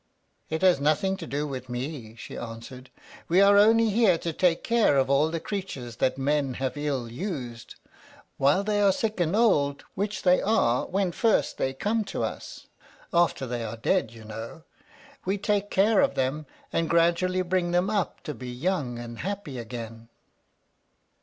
[0.49, 2.89] "It has nothing to do with me," she answered.
[3.27, 7.07] "We are only here to take care of all the creatures that men have ill
[7.07, 7.75] used.
[8.37, 12.65] While they are sick and old, which they are when first they come to us,
[13.13, 14.63] after they are dead, you know,
[15.23, 19.59] we take care of them, and gradually bring them up to be young and happy
[19.59, 20.09] again."